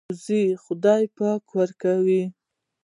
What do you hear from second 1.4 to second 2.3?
ورکوي.